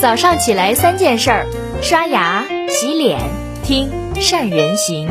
[0.00, 1.44] 早上起来三件事儿：
[1.82, 3.18] 刷牙、洗脸、
[3.64, 5.08] 听善人行。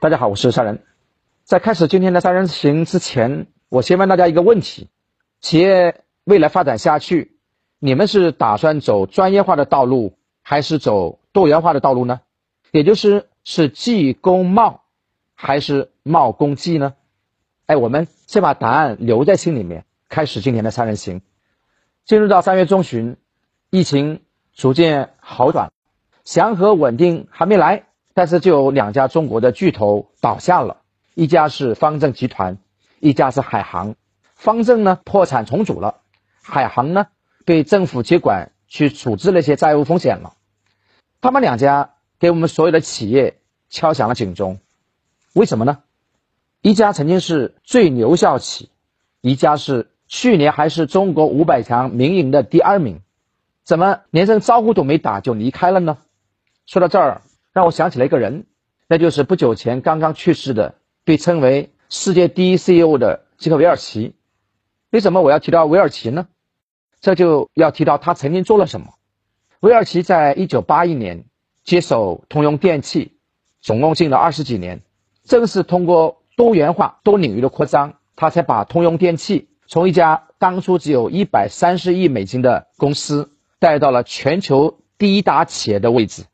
[0.00, 0.84] 大家好，我是善人。
[1.42, 4.86] 在开始今天的善人行之前，我先问大家一个问题：
[5.40, 7.36] 企业未来发展下去，
[7.80, 12.20] 你们是打算走专业化的道路，还是走多元化的道路呢？
[12.70, 14.82] 也就是是技工贸，
[15.34, 16.94] 还是贸工技呢？
[17.66, 21.22] 哎，我们先把答案留在心里面，开始今天的三人行。
[22.04, 23.16] 进入到三月中旬，
[23.70, 24.20] 疫情
[24.52, 25.72] 逐渐好转，
[26.24, 30.82] 祥和稳定还没来，但是就有两家中国的巨头倒下了，
[31.14, 32.58] 一家是方正集团，
[33.00, 33.94] 一家是海航。
[34.34, 36.02] 方正呢破产重组了，
[36.42, 37.06] 海航呢
[37.46, 40.34] 被政府接管去处置那些债务风险了。
[41.22, 43.38] 他们两家给我们所有的企业
[43.70, 44.58] 敲响了警钟，
[45.32, 45.78] 为什么呢？
[46.64, 48.70] 一家曾经是最牛校企，
[49.20, 53.02] 一家是去年还是中国五百强民营的第二名，
[53.64, 55.98] 怎么连声招呼都没打就离开了呢？
[56.64, 57.20] 说到这儿，
[57.52, 58.46] 让我想起了一个人，
[58.88, 64.14] 那就是不久前刚刚去世的，被称为世界第一 CEO 的吉克韦尔奇。
[64.88, 66.28] 为什么我要提到韦尔奇呢？
[66.98, 68.94] 这就要提到他曾经做了什么。
[69.60, 71.26] 韦尔奇在一九八一年
[71.62, 73.18] 接手通用电气，
[73.60, 74.80] 总共进了二十几年，
[75.24, 76.22] 正是通过。
[76.36, 86.24] 多元化、多领域的扩张，他才把通用电气从一家当初只有一百三十亿美金的公司带到了全球第一大企业的位置，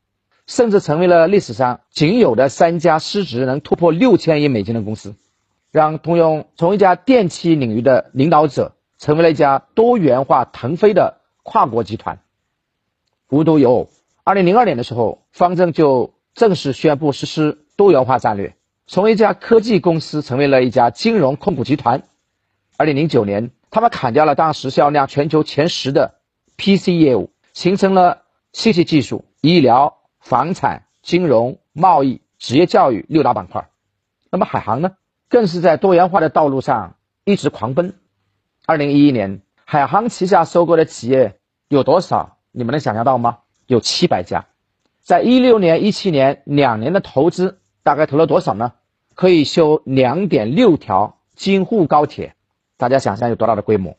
[0.47, 5.15] 甚至成为了历史上仅有的三家市值能突破六千亿美金的公司，
[5.71, 12.19] 让通用从一家电气领域的领导者，成为了一家多元化腾飞的跨国集团。
[13.29, 13.89] 无独有偶，
[14.23, 18.55] 二零零二年的时候，方正就正式宣布实施多元化战略。
[18.91, 22.03] 从一家科技公司成为了一家金融控股集团。
[22.75, 26.15] 二零零九年，他们砍掉了当时销量全球前十的
[26.57, 33.69] PC 业务，形成了信息技术、医疗、房产、金融、贸易、职业教育六大板块。
[34.29, 34.91] 那么海航呢，
[35.29, 37.93] 更是在多元化的道路上一直狂奔。
[38.65, 42.39] 二零一一年，海航旗下收购的企业有多少？
[42.51, 43.37] 你们能想象到吗？
[43.67, 44.47] 有七百家。
[44.99, 48.73] 在一六年、一七年两年的投资，大概投了多少呢？
[49.15, 52.35] 可以修两点六条京沪高铁，
[52.77, 53.97] 大家想象有多大的规模？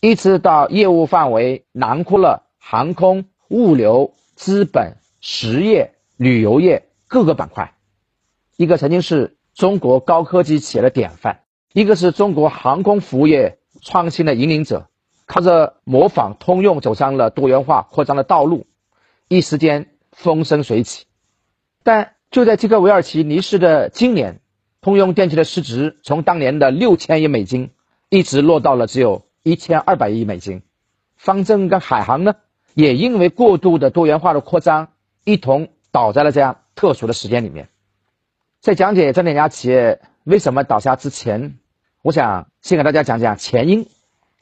[0.00, 7.74] 一直到业务范围囊括了航空、物流、资本、实业、旅游业各个板块。
[8.56, 11.40] 一个曾经是中国高科技企业的典范，
[11.72, 14.88] 一个是中国航空服务业创新的引领者，
[15.26, 18.66] 靠着模仿通用走上了多元化扩张的道路，
[19.28, 21.06] 一时间风生水起。
[21.82, 24.40] 但就在这个韦尔奇离世的今年，
[24.82, 27.70] 通用电气的市值从当年的六千亿美金，
[28.10, 30.62] 一直落到了只有一千二百亿美金。
[31.16, 32.34] 方正跟海航呢，
[32.74, 34.88] 也因为过度的多元化的扩张，
[35.24, 37.68] 一同倒在了这样特殊的时间里面。
[38.60, 41.58] 在讲解这两家企业为什么倒下之前，
[42.02, 43.86] 我想先给大家讲讲前因。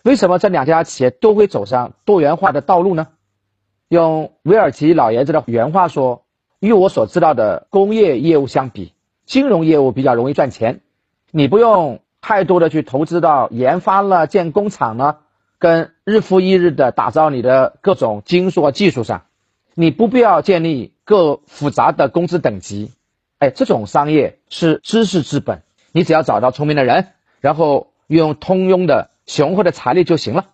[0.03, 3.09] 为什么这两家企业都会走上多元化的道路呢？
[3.89, 6.24] 用韦尔奇老爷子的原话说。
[6.61, 8.93] 与我所知道的工业业务相比，
[9.27, 10.81] 金融业务比较容易赚钱。
[11.31, 15.21] 你不用太多的去投资到研发了、建工厂了，
[15.59, 19.25] 跟日复一日的打造你的各种精硕技术上。
[19.75, 22.93] 你不必要建立各复杂的工资等级。
[23.39, 25.63] 哎，这种商业是知识资本，
[25.93, 27.09] 你只要找到聪明的人，
[27.41, 30.47] 然后用通用的雄厚的财力就行了。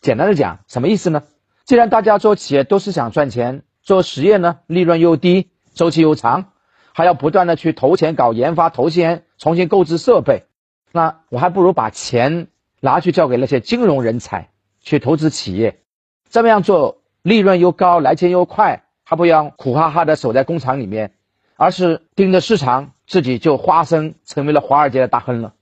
[0.00, 1.24] 简单的讲，什么意思呢？
[1.66, 3.64] 既然大家做企业都是想赚钱。
[3.90, 6.52] 做实业呢，利润又低，周期又长，
[6.92, 10.44] 还要不断的去投钱搞研发、投钱重新购置设备，
[10.92, 12.46] 那我还不如把钱
[12.78, 15.80] 拿去交给那些金融人才去投资企业，
[16.28, 21.14] 这么样做利润又高，来钱又快，还不要苦哈哈的守在工厂里面，
[21.56, 25.54] 而是盯着市场，自己就花生成为了华尔街的大亨了。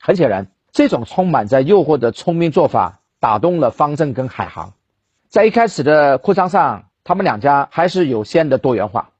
[0.00, 4.72] 很显然，这种充满着诱惑的聪明做法打动了方正跟海航，
[5.28, 6.86] 在一开始的扩张上。
[7.08, 9.12] 他们两家还是有限的多元化，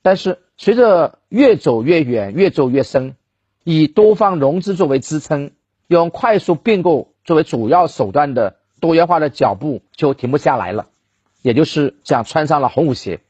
[0.00, 3.16] 但是随着越走越远、越走越深，
[3.64, 5.50] 以多方融资作为支撑，
[5.86, 10.86] 用快速并购作为主要手段的多元化的脚步就停不下来了，
[11.42, 13.20] 也就是讲穿上了红舞鞋。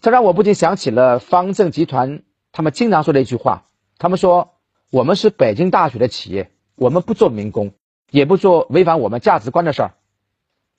[0.00, 3.62] 这让我不禁想起了方正集团他们经常说的一句话：
[3.96, 4.54] 他们说
[4.90, 7.70] 我们是北京大学的企业，我们不做民工，
[8.10, 9.94] 也不做违反我们价值观的事儿。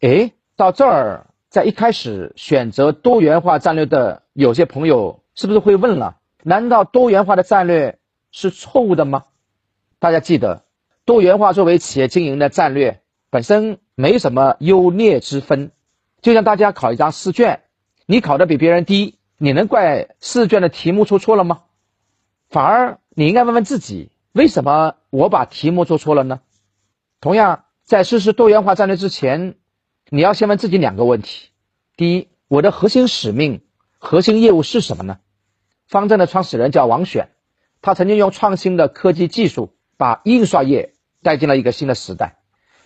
[0.01, 1.27] 诶，到这儿。
[1.53, 6.17] 在一开始选择多元化战略的有些朋友，是不是会问了？
[6.41, 7.99] 难道多元化的战略
[8.31, 9.25] 是错误的吗？
[9.99, 10.63] 大家记得，
[11.05, 15.71] 多元化作为企业经营的战略本身没什么优劣之分。
[16.23, 17.61] 就像大家考一张试卷，
[18.07, 21.65] 你考的比别人低，你能怪试卷的题目出错了吗？
[22.49, 26.41] 反而你应该问问自己，为什么我把题目做错了呢？
[27.21, 29.53] 同样，在实施多元化战略之前，
[30.15, 31.49] 你要先问自己两个问题：
[31.97, 33.63] 第一，我的核心使命、
[33.97, 35.17] 核心业务是什么呢？
[35.87, 37.31] 方正的创始人叫王选，
[37.81, 40.93] 他曾经用创新的科技技术把印刷业
[41.23, 42.37] 带进了一个新的时代。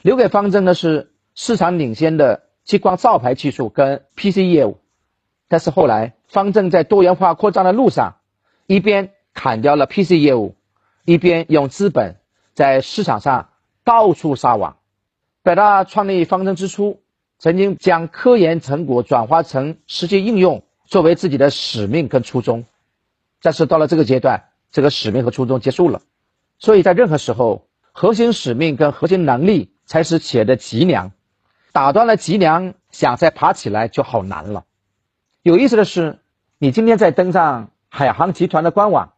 [0.04, 4.80] 留给方正的是市场领先的激光照排技术跟 PC 业务。
[5.50, 8.20] 但是后来，方正在多元化扩张的路上，
[8.68, 10.56] 一边砍掉了 PC 业务，
[11.04, 12.22] 一边用资本
[12.54, 13.50] 在市场上
[13.84, 14.78] 到处撒网。
[15.44, 17.02] 北大创立方正之初，
[17.40, 22.66] 曾经将科研成果转化成实际应用作为自己的使命跟初衷。
[23.42, 26.02] 但是到了这个阶段，这个使命和初衷结束了。
[26.58, 31.12] 所以在任何时候，核心使命跟核心能力才是企业的脊梁。
[31.72, 34.66] 打断了脊梁，想再爬起来就好难了。
[35.44, 36.18] 有意思的是，
[36.58, 39.14] 你今天在登上海航集团的官网，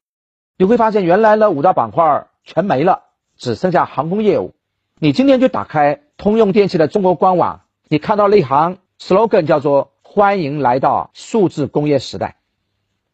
[0.57, 3.04] 你会发现原来的五大板块全没了，
[3.38, 4.54] 只剩下航空业务。
[4.98, 12.38] 你今天就打开通用电气的中国官网，你看到那行 slogan 叫做“欢迎来到数字工业时代”，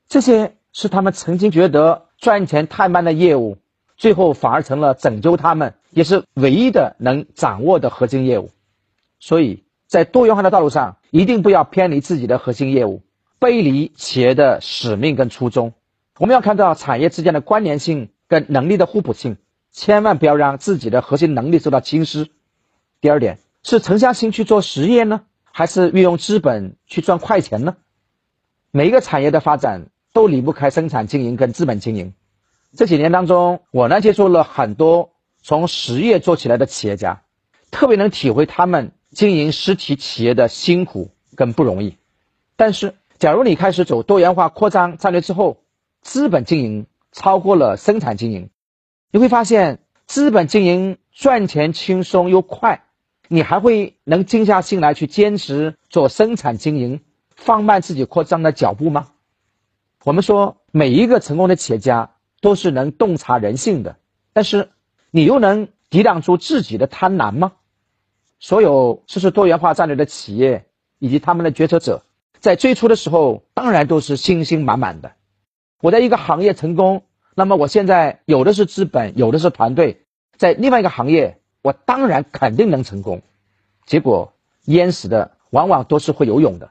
[0.08, 0.56] 这些。
[0.78, 3.56] 是他们曾经觉得赚钱太慢的业务，
[3.96, 8.50] 最后反而成了拯救他们，也是唯一的能掌握的核心业务。
[9.22, 13.04] 所以在多元化的道路上，一定不要偏离自己的核心业务，
[13.40, 15.72] 背离企业的使命跟初衷。
[16.20, 19.38] 我们要看到产业之间的关联性跟能力的互补性，
[19.72, 22.28] 千万不要让自己的核心能力受到侵蚀。
[23.00, 27.76] 第二点是沉下心去做实业呢，还是运用资本去赚快钱呢？
[28.72, 29.88] 每一个产业的发展。
[30.16, 32.14] 都离不开生产经营跟资本经营。
[32.74, 35.12] 这几年当中，我呢接触了很多
[35.44, 37.24] 从实业做起来的企业家，
[37.70, 41.98] 特别能体会他们经营实体企业的辛苦跟不容易。
[42.56, 45.58] 但是，假如你开始走多元化扩张战略之后，
[46.02, 48.50] 资本经营超过了生产经营，
[49.12, 52.85] 你会发现资本经营赚钱轻松又快，
[53.28, 57.02] 你还会能静下心来去坚持做生产经营，
[57.36, 59.08] 放慢自己扩张的脚步吗？
[60.04, 62.12] 我们说，每一个成功的企业家
[62.42, 63.98] 都是能洞察人性的，
[64.34, 64.70] 但是
[65.10, 67.54] 你又能抵挡住自己的贪婪吗？
[68.40, 70.66] 所有实施多元化战略的企业
[71.00, 72.04] 以及他们的决策者，
[72.40, 75.14] 在最初的时候当然都是信心满满的。
[75.82, 80.06] 我在一个行业成功，那么我现在有的是资本，有的是团队，
[80.38, 83.24] 在另外一个行业，我当然肯定能成功。
[83.88, 84.34] 结果
[84.66, 86.70] 淹死的往往都是会游泳的。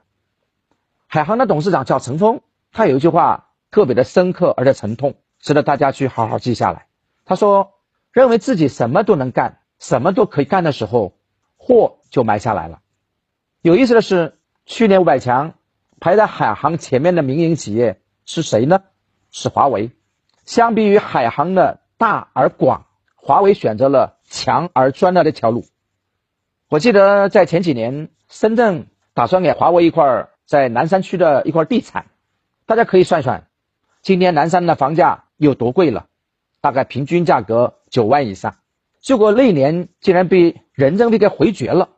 [1.09, 2.43] 海航的董事长叫陈峰。
[2.71, 6.87] 他有一句话特别的深刻而且沉痛，值得大家去好好记下来。
[7.25, 7.73] 他说
[8.13, 11.15] ：“认为自己什么都能干，什么都可以干的时候，
[11.57, 12.81] 祸就埋下来了。”
[13.63, 15.55] 有意思的是，去年五百强
[15.99, 18.85] 排在海航前面的民营企业是谁呢？
[19.33, 19.91] 是华为。
[20.45, 22.87] 相比于海航的大而广，
[23.17, 25.65] 华为选择了强而专的那条路。
[26.69, 32.07] 我记得在前几年，深圳打算给华为一块在南山区的一块地产。
[32.67, 33.47] 大家可以算算，
[34.03, 36.09] 今年南山的房价有多贵了？
[36.61, 38.57] 大概平均价格九万以上。
[39.01, 41.91] 结果那年竟然被任正非给回绝了。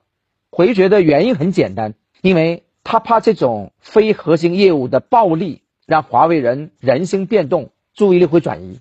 [0.51, 8.81] 回绝的原因很简单，因为他怕这种非核心业务的暴利让华为人人心变动，注意力会转移。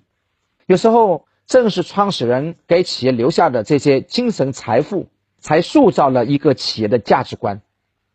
[0.66, 7.62] 有时候正是创始人给企业留下的这些精神财富，才塑造了一个企业的价值观。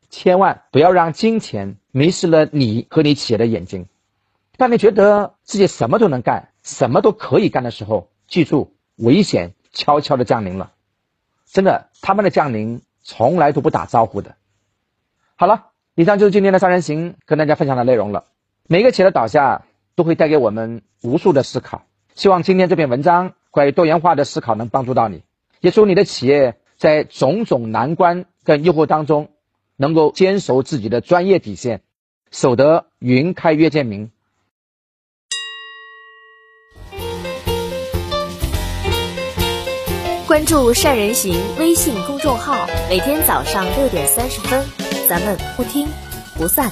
[0.10, 3.88] 千万不要让金钱迷失了你和你企业的眼睛。
[4.58, 10.74] 当你觉得自己什么都能干，什么都可以干的时候，记住，危险悄悄的降临了。
[11.46, 14.36] 真的，他们的降临从来都不打招呼的。
[15.36, 18.26] 好了，以上就是今天的三人行跟大家分享的内容了。
[18.68, 21.86] 每个企业的倒下都会带给我们无数的思考。
[22.22, 25.24] 希望今天这篇文章关于多元化的思考能帮助到你。
[25.60, 29.30] 也祝你的企业在种种难关跟诱惑当中。
[29.76, 31.82] 能够坚守自己的专业底线，
[32.30, 34.12] 守得云开月见明。
[40.28, 44.64] 关注善人行微信公众号，每天早上六点三十分，
[45.10, 45.88] 咱们不听
[46.38, 46.70] 不散。